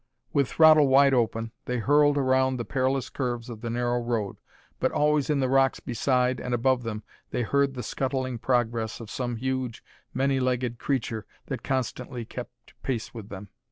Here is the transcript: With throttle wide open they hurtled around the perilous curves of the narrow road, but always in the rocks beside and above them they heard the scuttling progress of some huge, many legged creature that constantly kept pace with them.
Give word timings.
With 0.33 0.47
throttle 0.47 0.87
wide 0.87 1.13
open 1.13 1.51
they 1.65 1.77
hurtled 1.77 2.17
around 2.17 2.57
the 2.57 2.65
perilous 2.65 3.07
curves 3.07 3.51
of 3.51 3.61
the 3.61 3.69
narrow 3.69 3.99
road, 4.01 4.37
but 4.79 4.91
always 4.91 5.29
in 5.29 5.41
the 5.41 5.47
rocks 5.47 5.79
beside 5.79 6.39
and 6.39 6.55
above 6.55 6.81
them 6.81 7.03
they 7.29 7.43
heard 7.43 7.75
the 7.75 7.83
scuttling 7.83 8.39
progress 8.39 8.99
of 8.99 9.11
some 9.11 9.35
huge, 9.35 9.83
many 10.11 10.39
legged 10.39 10.79
creature 10.79 11.27
that 11.49 11.61
constantly 11.61 12.25
kept 12.25 12.73
pace 12.81 13.13
with 13.13 13.29
them. 13.29 13.49